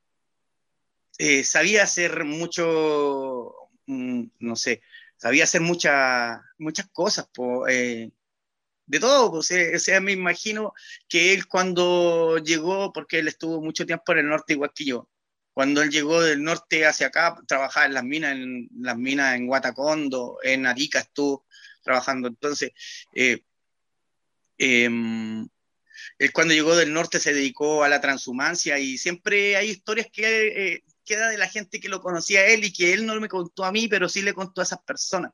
sabía 1.45 1.85
hacer 1.85 2.25
mucho, 2.25 3.55
mm, 3.87 4.25
no 4.41 4.55
sé, 4.55 4.83
sabía 5.25 5.45
hacer 5.45 5.63
muchas 5.63 6.39
muchas 6.59 6.87
cosas, 6.93 7.27
eh, 7.71 8.11
de 8.87 9.01
todo, 9.01 9.33
o 9.33 9.43
sea, 9.43 10.01
me 10.03 10.13
imagino 10.13 10.75
que 11.09 11.33
él 11.33 11.47
cuando 11.47 12.37
llegó, 12.39 12.93
porque 12.93 13.21
él 13.21 13.29
estuvo 13.29 13.63
mucho 13.63 13.87
tiempo 13.87 14.13
en 14.13 14.19
el 14.19 14.29
norte 14.29 14.53
igual 14.53 14.73
que 14.75 14.85
yo, 14.85 15.09
cuando 15.55 15.81
él 15.81 15.91
llegó 15.91 16.21
del 16.21 16.43
norte 16.43 16.85
hacia 16.87 17.07
acá, 17.07 17.37
trabajaba 17.47 17.87
en 17.87 17.95
las 17.95 18.05
minas, 18.05 18.33
en 18.33 18.69
las 18.81 18.99
minas 18.99 19.35
en 19.37 19.47
Guatacondo, 19.47 20.39
en 20.43 20.67
Arica 20.67 20.99
estuvo 20.99 21.47
trabajando. 21.83 22.29
Entonces, 22.29 22.73
eh, 23.15 23.41
em, 24.59 25.49
él 26.19 26.33
cuando 26.35 26.55
llegó 26.55 26.77
del 26.77 26.93
norte 26.93 27.19
se 27.21 27.33
dedicó 27.33 27.83
a 27.85 27.89
la 27.89 28.01
transhumancia 28.03 28.79
y 28.79 28.99
siempre 28.99 29.57
hay 29.57 29.71
historias 29.71 30.09
que 30.13 30.75
eh, 30.75 30.85
queda 31.05 31.29
de 31.29 31.39
la 31.39 31.49
gente 31.49 31.81
que 31.81 31.89
lo 31.89 32.01
conocía 32.01 32.47
él 32.47 32.65
y 32.65 32.73
que 32.73 32.93
él 32.93 33.07
no 33.07 33.21
me 33.21 33.29
contó 33.29 33.65
a 33.65 33.73
mí, 33.73 33.89
pero 33.89 34.09
sí 34.09 34.23
le 34.23 34.35
contó 34.35 34.61
a 34.61 34.65
esas 34.65 34.81
personas. 34.83 35.33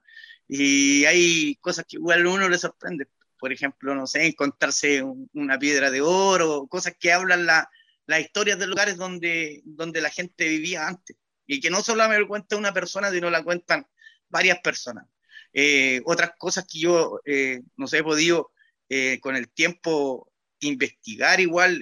Y 0.48 1.04
hay 1.04 1.56
cosas 1.56 1.84
que 1.88 1.96
igual 1.96 2.26
a 2.26 2.30
uno 2.30 2.48
le 2.48 2.58
sorprende. 2.58 3.08
Por 3.38 3.52
ejemplo, 3.52 3.94
no 3.94 4.06
sé, 4.06 4.26
encontrarse 4.26 5.02
una 5.32 5.58
piedra 5.58 5.90
de 5.90 6.00
oro, 6.02 6.66
cosas 6.68 6.94
que 6.98 7.12
hablan 7.12 7.46
la, 7.46 7.70
las 8.06 8.20
historias 8.20 8.58
de 8.58 8.66
lugares 8.66 8.96
donde, 8.96 9.62
donde 9.64 10.00
la 10.00 10.10
gente 10.10 10.48
vivía 10.48 10.86
antes. 10.86 11.16
Y 11.46 11.60
que 11.60 11.70
no 11.70 11.82
solo 11.82 12.08
me 12.08 12.18
lo 12.18 12.28
cuenta 12.28 12.56
una 12.56 12.74
persona, 12.74 13.10
sino 13.10 13.30
la 13.30 13.42
cuentan 13.42 13.86
varias 14.28 14.60
personas. 14.60 15.06
Eh, 15.52 16.00
otras 16.04 16.32
cosas 16.38 16.66
que 16.66 16.80
yo, 16.80 17.20
eh, 17.24 17.62
no 17.76 17.86
sé, 17.86 17.98
he 17.98 18.04
podido 18.04 18.52
eh, 18.88 19.18
con 19.20 19.36
el 19.36 19.48
tiempo 19.48 20.30
investigar 20.60 21.40
igual, 21.40 21.80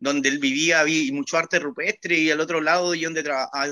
donde 0.00 0.28
él 0.30 0.38
vivía, 0.38 0.80
había 0.80 1.12
mucho 1.12 1.36
arte 1.36 1.58
rupestre 1.58 2.18
y 2.18 2.30
al 2.30 2.40
otro 2.40 2.60
lado 2.60 2.94
donde, 2.94 3.22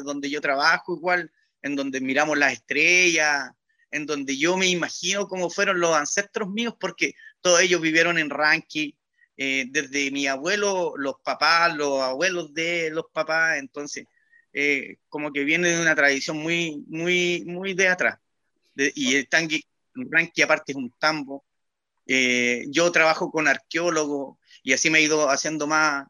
donde 0.05 0.31
yo 0.31 0.41
trabajo 0.41 0.95
igual, 0.95 1.33
en 1.63 1.75
donde 1.75 2.01
miramos 2.01 2.39
las 2.39 2.53
estrellas, 2.53 3.51
en 3.91 4.07
donde 4.07 4.37
yo 4.37 4.57
me 4.57 4.69
imagino 4.69 5.27
cómo 5.27 5.51
fueron 5.51 5.81
los 5.81 5.95
ancestros 5.97 6.49
míos, 6.49 6.75
porque 6.79 7.15
todos 7.41 7.61
ellos 7.61 7.81
vivieron 7.81 8.19
en 8.19 8.31
Ranqui, 8.31 8.95
eh, 9.37 9.67
desde 9.71 10.11
mi 10.11 10.27
abuelo, 10.27 10.95
los 10.97 11.17
papás, 11.25 11.75
los 11.75 12.03
abuelos 12.03 12.53
de 12.53 12.91
los 12.91 13.07
papás, 13.13 13.59
entonces, 13.59 14.05
eh, 14.53 14.97
como 15.09 15.33
que 15.33 15.45
viene 15.45 15.69
de 15.69 15.81
una 15.81 15.95
tradición 15.95 16.39
muy, 16.39 16.85
muy, 16.89 17.45
muy 17.47 17.75
de 17.75 17.89
atrás. 17.89 18.19
y 18.77 19.17
el 19.17 19.29
tanque, 19.29 19.63
ranking 19.95 20.45
aparte 20.45 20.73
es 20.73 20.77
un 20.77 20.91
tambo. 20.99 21.45
Eh, 22.07 22.65
yo 22.69 22.91
trabajo 22.93 23.31
con 23.31 23.49
arqueólogos 23.49 24.39
y 24.63 24.73
así 24.73 24.91
me 24.91 24.99
he 24.99 25.03
ido 25.03 25.29
haciendo 25.31 25.67
más, 25.67 26.07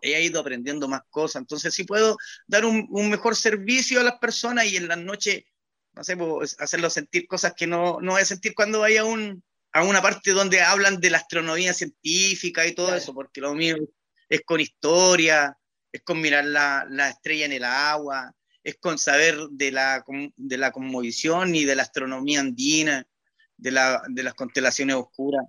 he 0.00 0.22
ido 0.22 0.40
aprendiendo 0.40 0.88
más 0.88 1.02
cosas. 1.10 1.40
Entonces, 1.40 1.74
sí 1.74 1.84
puedo 1.84 2.16
dar 2.46 2.64
un, 2.64 2.86
un 2.90 3.10
mejor 3.10 3.36
servicio 3.36 4.00
a 4.00 4.04
las 4.04 4.18
personas 4.18 4.66
y 4.66 4.76
en 4.76 4.88
las 4.88 4.98
noches, 4.98 5.44
no 5.92 6.04
sé, 6.04 6.16
pues, 6.16 6.56
hacerlos 6.58 6.92
sentir 6.92 7.26
cosas 7.26 7.54
que 7.56 7.66
no, 7.66 8.00
no 8.00 8.12
voy 8.12 8.22
a 8.22 8.24
sentir 8.24 8.54
cuando 8.54 8.80
vaya 8.80 9.02
a 9.02 9.04
un, 9.04 9.42
a 9.72 9.84
una 9.84 10.02
parte 10.02 10.32
donde 10.32 10.60
hablan 10.60 11.00
de 11.00 11.10
la 11.10 11.18
astronomía 11.18 11.74
científica 11.74 12.66
y 12.66 12.74
todo 12.74 12.94
eso, 12.94 13.14
porque 13.14 13.40
lo 13.40 13.54
mío 13.54 13.76
es 14.28 14.42
con 14.44 14.60
historia, 14.60 15.56
es 15.92 16.02
con 16.02 16.20
mirar 16.20 16.44
la, 16.44 16.86
la, 16.88 17.10
estrella 17.10 17.46
en 17.46 17.52
el 17.52 17.64
agua, 17.64 18.34
es 18.62 18.76
con 18.78 18.98
saber 18.98 19.36
de 19.50 19.72
la, 19.72 20.04
de 20.36 20.58
la 20.58 20.72
cosmovisión 20.72 21.54
y 21.54 21.64
de 21.64 21.76
la 21.76 21.82
astronomía 21.82 22.40
andina, 22.40 23.06
de, 23.56 23.70
la, 23.70 24.02
de 24.08 24.22
las 24.22 24.34
constelaciones 24.34 24.96
oscuras. 24.96 25.44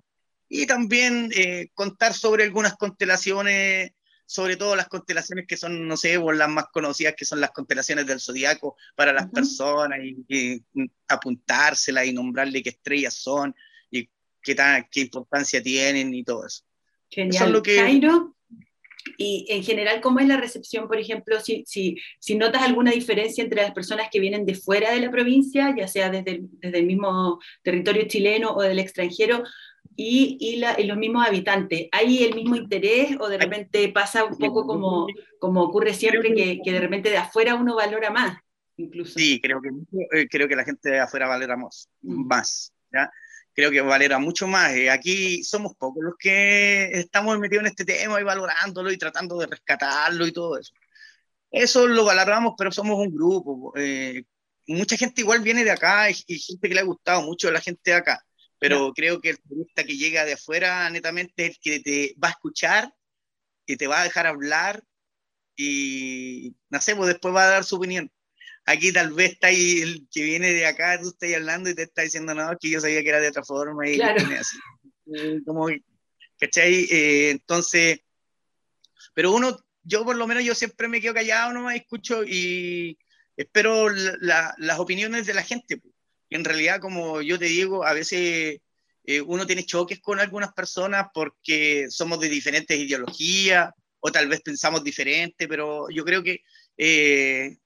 Y 0.48 0.66
también 0.66 1.30
eh, 1.34 1.70
contar 1.74 2.12
sobre 2.12 2.44
algunas 2.44 2.76
constelaciones, 2.76 3.92
sobre 4.32 4.56
todo 4.56 4.76
las 4.76 4.88
constelaciones 4.88 5.46
que 5.46 5.56
son, 5.56 5.86
no 5.86 5.96
sé, 5.96 6.18
las 6.18 6.48
más 6.48 6.66
conocidas, 6.72 7.14
que 7.16 7.24
son 7.24 7.40
las 7.40 7.50
constelaciones 7.50 8.06
del 8.06 8.20
zodiaco 8.20 8.76
para 8.96 9.12
las 9.12 9.28
personas, 9.30 9.98
y, 10.02 10.24
y 10.28 10.62
apuntárselas 11.08 12.06
y 12.06 12.12
nombrarle 12.12 12.62
qué 12.62 12.70
estrellas 12.70 13.14
son 13.14 13.54
qué, 14.42 14.54
tan, 14.54 14.86
qué 14.90 15.00
importancia 15.00 15.62
tienen 15.62 16.12
y 16.12 16.24
todo 16.24 16.46
eso. 16.46 16.64
Genial. 17.08 17.52
lo 17.52 17.62
que... 17.62 17.78
Jairo, 17.78 18.36
y 19.18 19.46
en 19.48 19.62
general, 19.64 20.00
¿cómo 20.00 20.20
es 20.20 20.28
la 20.28 20.36
recepción, 20.36 20.86
por 20.86 20.98
ejemplo, 20.98 21.40
si, 21.40 21.64
si, 21.66 21.96
si, 22.18 22.36
notas 22.36 22.62
alguna 22.62 22.92
diferencia 22.92 23.42
entre 23.42 23.62
las 23.62 23.72
personas 23.72 24.08
que 24.10 24.20
vienen 24.20 24.46
de 24.46 24.54
fuera 24.54 24.92
de 24.92 25.00
la 25.00 25.10
provincia, 25.10 25.74
ya 25.76 25.88
sea 25.88 26.08
desde, 26.08 26.40
desde 26.42 26.78
el 26.78 26.86
mismo 26.86 27.40
territorio 27.62 28.06
chileno 28.06 28.52
o 28.52 28.62
del 28.62 28.78
extranjero, 28.78 29.42
y, 29.96 30.36
y, 30.40 30.56
la, 30.56 30.78
y, 30.78 30.84
los 30.84 30.96
mismos 30.96 31.26
habitantes? 31.26 31.88
¿Hay 31.92 32.24
el 32.24 32.34
mismo 32.34 32.56
interés 32.56 33.16
o 33.20 33.28
de 33.28 33.38
repente 33.38 33.88
pasa 33.88 34.24
un 34.24 34.36
poco 34.36 34.66
como, 34.66 35.06
como 35.38 35.62
ocurre 35.62 35.94
siempre, 35.94 36.34
que, 36.34 36.60
que 36.64 36.72
de 36.72 36.80
repente 36.80 37.10
de 37.10 37.18
afuera 37.18 37.54
uno 37.54 37.76
valora 37.76 38.10
más? 38.10 38.38
Incluso. 38.76 39.18
Sí, 39.18 39.40
creo 39.40 39.60
que, 39.60 39.68
eh, 40.12 40.28
creo 40.28 40.48
que 40.48 40.56
la 40.56 40.64
gente 40.64 40.90
de 40.90 41.00
afuera 41.00 41.28
valora 41.28 41.56
más. 41.56 41.88
Mm. 42.00 42.26
más 42.26 42.72
¿ya? 42.92 43.10
creo 43.54 43.70
que 43.70 43.80
valera 43.80 44.18
mucho 44.18 44.46
más. 44.46 44.72
Eh, 44.72 44.90
aquí 44.90 45.42
somos 45.44 45.74
pocos 45.76 46.02
los 46.02 46.14
que 46.18 46.90
estamos 46.92 47.38
metidos 47.38 47.62
en 47.64 47.70
este 47.70 47.84
tema 47.84 48.20
y 48.20 48.24
valorándolo 48.24 48.90
y 48.90 48.98
tratando 48.98 49.38
de 49.38 49.46
rescatarlo 49.46 50.26
y 50.26 50.32
todo 50.32 50.58
eso. 50.58 50.72
Eso 51.50 51.86
lo 51.86 52.04
valoramos, 52.04 52.54
pero 52.56 52.72
somos 52.72 52.98
un 52.98 53.14
grupo. 53.14 53.72
Eh, 53.76 54.24
mucha 54.66 54.96
gente 54.96 55.20
igual 55.20 55.40
viene 55.42 55.64
de 55.64 55.70
acá 55.70 56.10
y, 56.10 56.14
gente 56.14 56.68
que 56.68 56.74
le 56.74 56.80
ha 56.80 56.84
gustado 56.84 57.22
mucho 57.22 57.50
la 57.50 57.60
gente 57.60 57.90
de 57.90 57.96
acá, 57.96 58.24
pero 58.62 58.92
creo 58.92 59.20
que 59.20 59.30
el 59.30 59.40
turista 59.40 59.82
que 59.82 59.96
llega 59.96 60.24
de 60.24 60.34
afuera 60.34 60.88
netamente 60.88 61.46
es 61.46 61.50
el 61.50 61.58
que 61.60 61.80
te 61.80 62.14
va 62.22 62.28
a 62.28 62.30
escuchar, 62.30 62.94
y 63.66 63.76
te 63.76 63.86
va 63.86 64.00
a 64.00 64.04
dejar 64.04 64.26
hablar 64.26 64.82
y, 65.56 66.54
no 66.70 66.80
sé, 66.80 66.96
pues 66.96 67.08
después 67.08 67.34
va 67.34 67.44
a 67.44 67.50
dar 67.50 67.64
su 67.64 67.76
opinión. 67.76 68.10
Aquí 68.64 68.92
tal 68.92 69.12
vez 69.12 69.32
está 69.32 69.48
ahí 69.48 69.80
el 69.80 70.06
que 70.10 70.22
viene 70.22 70.52
de 70.52 70.66
acá, 70.66 71.00
tú 71.00 71.08
estás 71.08 71.34
hablando 71.34 71.70
y 71.70 71.74
te 71.74 71.82
está 71.82 72.02
diciendo, 72.02 72.34
no, 72.34 72.56
que 72.58 72.70
yo 72.70 72.80
sabía 72.80 73.02
que 73.02 73.08
era 73.08 73.20
de 73.20 73.28
otra 73.28 73.44
forma 73.44 73.88
y 73.88 73.96
claro. 73.96 74.22
así. 74.38 74.56
Como, 75.44 75.68
¿cachai? 76.38 76.86
Eh, 76.90 77.30
entonces, 77.30 78.00
pero 79.14 79.32
uno, 79.32 79.58
yo 79.82 80.04
por 80.04 80.16
lo 80.16 80.26
menos 80.26 80.44
yo 80.44 80.54
siempre 80.54 80.86
me 80.86 81.00
quedo 81.00 81.14
callado, 81.14 81.52
no 81.52 81.64
me 81.64 81.76
escucho 81.76 82.22
y 82.24 82.96
espero 83.36 83.88
las 83.90 84.78
opiniones 84.78 85.26
de 85.26 85.34
la 85.34 85.42
gente. 85.42 85.82
En 86.34 86.44
realidad, 86.44 86.80
como 86.80 87.20
yo 87.22 87.38
te 87.38 87.46
digo, 87.46 87.84
a 87.84 87.92
veces 87.92 88.60
eh, 89.04 89.20
uno 89.20 89.46
tiene 89.46 89.64
choques 89.64 90.00
con 90.00 90.20
algunas 90.20 90.52
personas 90.52 91.08
porque 91.12 91.86
somos 91.90 92.20
de 92.20 92.28
diferentes 92.28 92.78
ideologías 92.78 93.70
o 94.00 94.10
tal 94.10 94.28
vez 94.28 94.40
pensamos 94.40 94.82
diferente, 94.82 95.48
pero 95.48 95.88
yo 95.90 96.04
creo 96.04 96.22
que 96.22 96.40
eh, 96.76 97.56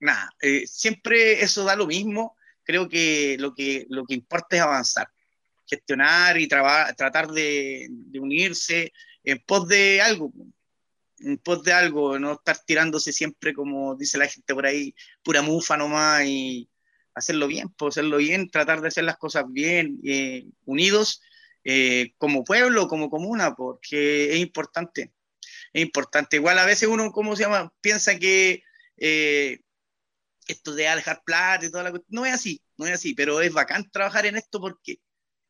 nada, 0.00 0.30
eh, 0.40 0.66
siempre 0.66 1.42
eso 1.42 1.64
da 1.64 1.76
lo 1.76 1.86
mismo. 1.86 2.36
Creo 2.62 2.88
que 2.88 3.36
lo 3.38 3.54
que, 3.54 3.86
lo 3.88 4.04
que 4.04 4.14
importa 4.14 4.56
es 4.56 4.62
avanzar, 4.62 5.08
gestionar 5.66 6.38
y 6.38 6.46
tratar 6.48 7.28
de, 7.28 7.88
unirse 8.20 8.92
en 9.24 9.38
pos 9.40 9.66
de 9.68 10.00
algo, 10.00 10.32
en 11.18 11.38
pos 11.38 11.62
de 11.64 11.72
algo, 11.72 12.18
no 12.18 12.34
estar 12.34 12.58
tirándose 12.64 13.12
siempre, 13.12 13.52
como 13.52 13.96
dice 13.96 14.18
la 14.18 14.28
gente 14.28 14.54
por 14.54 14.66
ahí, 14.66 14.94
pura 15.22 15.42
mufa 15.42 15.76
nomás 15.76 16.24
y 16.24 16.69
hacerlo 17.14 17.46
bien, 17.46 17.68
pues 17.70 17.96
hacerlo 17.96 18.18
bien, 18.18 18.50
tratar 18.50 18.80
de 18.80 18.88
hacer 18.88 19.04
las 19.04 19.16
cosas 19.18 19.44
bien, 19.48 20.00
eh, 20.04 20.46
unidos 20.64 21.22
eh, 21.64 22.14
como 22.18 22.44
pueblo, 22.44 22.88
como 22.88 23.10
comuna, 23.10 23.54
porque 23.54 24.32
es 24.34 24.38
importante. 24.40 25.12
Es 25.72 25.82
importante. 25.82 26.36
Igual 26.36 26.58
a 26.58 26.66
veces 26.66 26.88
uno, 26.88 27.12
¿cómo 27.12 27.36
se 27.36 27.44
llama? 27.44 27.72
Piensa 27.80 28.18
que 28.18 28.62
esto 30.50 30.74
de 30.74 30.84
dejar 30.84 31.22
plata 31.24 31.66
y 31.66 31.70
toda 31.70 31.84
la 31.84 32.02
No 32.08 32.26
es 32.26 32.34
así, 32.34 32.62
no 32.76 32.86
es 32.86 32.92
así, 32.92 33.14
pero 33.14 33.40
es 33.40 33.52
bacán 33.52 33.90
trabajar 33.90 34.26
en 34.26 34.36
esto 34.36 34.60
porque 34.60 35.00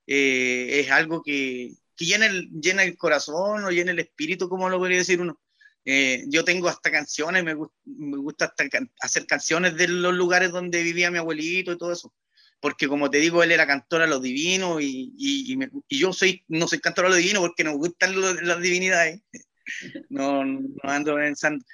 eh, 0.06 0.80
es 0.80 0.90
algo 0.90 1.22
que, 1.22 1.72
que 1.96 2.04
llena, 2.04 2.28
llena 2.60 2.82
el 2.84 2.96
corazón 2.96 3.64
o 3.64 3.70
llena 3.70 3.92
el 3.92 4.00
espíritu, 4.00 4.48
como 4.48 4.68
lo 4.68 4.78
podría 4.78 4.98
decir 4.98 5.20
uno. 5.20 5.40
Eh, 5.84 6.24
yo 6.28 6.44
tengo 6.44 6.68
hasta 6.68 6.90
canciones, 6.90 7.42
me, 7.42 7.54
me 7.54 8.16
gusta 8.18 8.46
hasta 8.46 8.64
hacer 9.00 9.26
canciones 9.26 9.76
de 9.76 9.88
los 9.88 10.14
lugares 10.14 10.50
donde 10.50 10.82
vivía 10.82 11.10
mi 11.10 11.18
abuelito 11.18 11.72
y 11.72 11.78
todo 11.78 11.92
eso. 11.92 12.14
Porque 12.60 12.88
como 12.88 13.10
te 13.10 13.18
digo, 13.18 13.42
él 13.42 13.52
era 13.52 13.66
cantor 13.66 14.02
a 14.02 14.06
los 14.06 14.20
divinos 14.20 14.82
y, 14.82 15.14
y, 15.16 15.58
y, 15.88 15.98
yo 15.98 16.12
soy, 16.12 16.44
no 16.48 16.68
soy 16.68 16.78
cantor 16.78 17.06
a 17.06 17.08
los 17.08 17.18
divinos 17.18 17.40
porque 17.40 17.64
nos 17.64 17.76
gustan 17.76 18.14
las 18.46 18.60
divinidades. 18.60 19.20
No, 20.08 20.44
no 20.44 20.72
ando 20.82 21.14
pensando. 21.14 21.64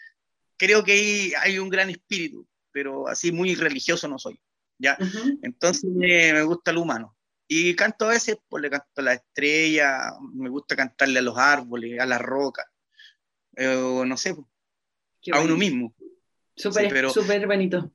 Creo 0.58 0.84
que 0.84 0.92
hay, 0.92 1.32
hay 1.40 1.58
un 1.58 1.70
gran 1.70 1.88
espíritu 1.88 2.46
pero 2.76 3.08
así 3.08 3.32
muy 3.32 3.54
religioso 3.54 4.06
no 4.06 4.18
soy, 4.18 4.38
¿ya? 4.76 4.98
Entonces 5.40 5.88
me 5.90 6.42
gusta 6.42 6.72
lo 6.72 6.82
humano. 6.82 7.16
Y 7.48 7.74
canto 7.74 8.04
a 8.04 8.08
veces, 8.08 8.36
pues 8.50 8.60
le 8.60 8.68
canto 8.68 8.86
a 8.96 9.02
la 9.02 9.14
estrella, 9.14 10.12
me 10.34 10.50
gusta 10.50 10.76
cantarle 10.76 11.20
a 11.20 11.22
los 11.22 11.38
árboles, 11.38 11.98
a 11.98 12.04
las 12.04 12.20
rocas, 12.20 12.66
eh, 13.56 14.02
no 14.06 14.16
sé, 14.16 14.34
pues, 14.34 14.46
a 15.32 15.40
uno 15.40 15.56
mismo. 15.56 15.94
Súper 16.54 17.10
súper 17.10 17.46
bonito. 17.46 17.90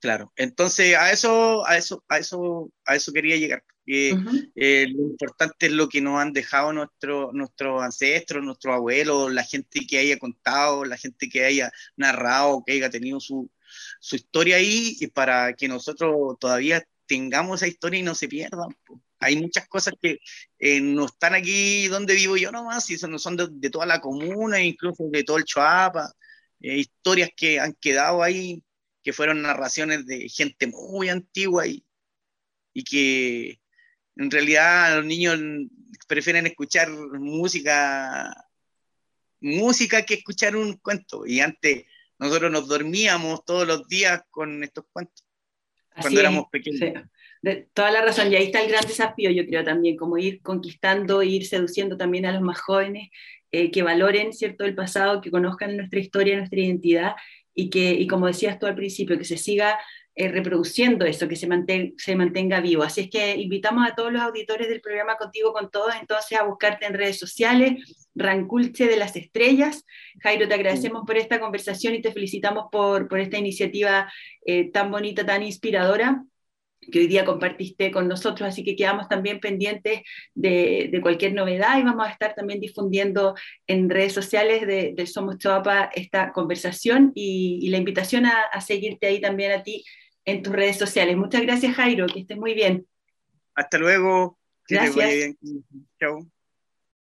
Claro, 0.00 0.32
entonces 0.36 0.96
a 0.96 1.12
eso, 1.12 1.64
a 1.66 1.76
eso, 1.76 2.04
a 2.08 2.18
eso, 2.18 2.72
a 2.86 2.96
eso 2.96 3.12
quería 3.12 3.36
llegar. 3.36 3.62
Eh, 3.86 4.86
lo 4.88 5.02
importante 5.06 5.66
es 5.66 5.72
lo 5.72 5.88
que 5.88 6.00
nos 6.00 6.20
han 6.20 6.32
dejado 6.32 6.72
nuestro, 6.72 7.32
nuestros 7.32 7.82
ancestros, 7.82 8.44
nuestros 8.44 8.74
abuelos, 8.74 9.32
la 9.32 9.44
gente 9.44 9.86
que 9.86 9.98
haya 9.98 10.18
contado, 10.18 10.84
la 10.84 10.96
gente 10.96 11.28
que 11.28 11.44
haya 11.44 11.70
narrado, 11.96 12.62
que 12.64 12.72
haya 12.72 12.90
tenido 12.90 13.20
su, 13.20 13.50
su 14.00 14.16
historia 14.16 14.56
ahí 14.56 14.96
y 15.00 15.08
para 15.08 15.54
que 15.54 15.68
nosotros 15.68 16.36
todavía 16.38 16.84
tengamos 17.06 17.60
esa 17.60 17.68
historia 17.68 18.00
y 18.00 18.04
no 18.04 18.14
se 18.14 18.28
pierdan. 18.28 18.68
Hay 19.22 19.40
muchas 19.40 19.68
cosas 19.68 19.94
que 20.00 20.18
eh, 20.58 20.80
no 20.80 21.06
están 21.06 21.34
aquí 21.34 21.88
donde 21.88 22.14
vivo 22.14 22.36
yo 22.36 22.52
nomás, 22.52 22.88
y 22.90 22.98
son, 22.98 23.18
son 23.18 23.36
de, 23.36 23.70
toda 23.70 23.86
la 23.86 24.00
comuna, 24.00 24.60
incluso 24.62 25.04
de 25.10 25.24
todo 25.24 25.38
el 25.38 25.44
Choapa, 25.44 26.12
eh, 26.60 26.78
historias 26.78 27.30
que 27.36 27.58
han 27.60 27.74
quedado 27.74 28.22
ahí, 28.22 28.62
que 29.02 29.12
fueron 29.12 29.42
narraciones 29.42 30.06
de 30.06 30.28
gente 30.28 30.66
muy 30.66 31.08
antigua 31.08 31.66
y, 31.66 31.84
y 32.72 32.84
que 32.84 33.60
en 34.16 34.30
realidad 34.30 34.96
los 34.96 35.06
niños 35.06 35.40
prefieren 36.06 36.46
escuchar 36.46 36.90
música 36.90 38.32
música 39.42 40.02
que 40.02 40.14
escuchar 40.14 40.56
un 40.56 40.74
cuento. 40.78 41.26
Y 41.26 41.40
antes 41.40 41.84
nosotros 42.18 42.50
nos 42.50 42.68
dormíamos 42.68 43.44
todos 43.44 43.66
los 43.66 43.86
días 43.88 44.22
con 44.30 44.62
estos 44.64 44.84
cuentos, 44.92 45.24
cuando 46.00 46.20
éramos 46.20 46.46
pequeños. 46.50 47.04
Toda 47.74 47.90
la 47.90 48.02
razón, 48.02 48.30
y 48.30 48.36
ahí 48.36 48.44
está 48.44 48.62
el 48.62 48.70
gran 48.70 48.86
desafío, 48.86 49.30
yo 49.30 49.44
creo 49.46 49.64
también, 49.64 49.96
como 49.96 50.16
ir 50.16 50.40
conquistando, 50.42 51.22
ir 51.24 51.44
seduciendo 51.46 51.96
también 51.96 52.24
a 52.24 52.32
los 52.32 52.40
más 52.40 52.60
jóvenes, 52.60 53.10
eh, 53.50 53.70
que 53.72 53.82
valoren, 53.82 54.32
¿cierto?, 54.32 54.64
el 54.64 54.76
pasado, 54.76 55.20
que 55.20 55.30
conozcan 55.30 55.76
nuestra 55.76 55.98
historia, 55.98 56.36
nuestra 56.36 56.60
identidad, 56.60 57.14
y 57.52 57.68
que, 57.68 57.90
y 57.90 58.06
como 58.06 58.28
decías 58.28 58.58
tú 58.58 58.66
al 58.66 58.76
principio, 58.76 59.18
que 59.18 59.24
se 59.24 59.36
siga 59.36 59.78
eh, 60.14 60.28
reproduciendo 60.28 61.04
eso, 61.04 61.26
que 61.26 61.36
se, 61.36 61.48
se 61.96 62.16
mantenga 62.16 62.60
vivo. 62.60 62.82
Así 62.82 63.02
es 63.02 63.10
que 63.10 63.34
invitamos 63.36 63.88
a 63.88 63.94
todos 63.94 64.12
los 64.12 64.22
auditores 64.22 64.68
del 64.68 64.80
programa 64.80 65.16
Contigo 65.16 65.52
con 65.52 65.70
Todos 65.70 65.94
entonces 66.00 66.38
a 66.38 66.44
buscarte 66.44 66.86
en 66.86 66.94
redes 66.94 67.18
sociales, 67.18 68.08
Ranculche 68.14 68.86
de 68.86 68.96
las 68.96 69.16
Estrellas. 69.16 69.84
Jairo, 70.22 70.46
te 70.46 70.54
agradecemos 70.54 71.02
por 71.06 71.16
esta 71.16 71.40
conversación 71.40 71.94
y 71.94 72.02
te 72.02 72.12
felicitamos 72.12 72.66
por, 72.70 73.08
por 73.08 73.20
esta 73.20 73.38
iniciativa 73.38 74.12
eh, 74.46 74.70
tan 74.70 74.90
bonita, 74.90 75.26
tan 75.26 75.42
inspiradora 75.42 76.24
que 76.90 77.00
hoy 77.00 77.06
día 77.06 77.24
compartiste 77.24 77.90
con 77.90 78.08
nosotros, 78.08 78.48
así 78.48 78.64
que 78.64 78.74
quedamos 78.74 79.08
también 79.08 79.40
pendientes 79.40 80.02
de, 80.34 80.88
de 80.90 81.00
cualquier 81.00 81.34
novedad 81.34 81.78
y 81.78 81.82
vamos 81.82 82.06
a 82.06 82.10
estar 82.10 82.34
también 82.34 82.60
difundiendo 82.60 83.34
en 83.66 83.88
redes 83.88 84.12
sociales 84.12 84.66
de, 84.66 85.06
Somos 85.06 85.38
Choapa 85.38 85.90
esta 85.94 86.32
conversación 86.32 87.12
y, 87.14 87.58
y 87.62 87.68
la 87.70 87.78
invitación 87.78 88.26
a, 88.26 88.42
a, 88.52 88.60
seguirte 88.60 89.06
ahí 89.06 89.20
también 89.20 89.52
a 89.52 89.62
ti 89.62 89.84
en 90.24 90.42
tus 90.42 90.52
redes 90.52 90.76
sociales. 90.76 91.16
Muchas 91.16 91.42
gracias, 91.42 91.74
Jairo, 91.74 92.06
que 92.06 92.20
estés 92.20 92.38
muy 92.38 92.54
bien. 92.54 92.86
Hasta 93.54 93.78
luego. 93.78 94.38
Gracias. 94.68 95.36
Chao. 96.00 96.26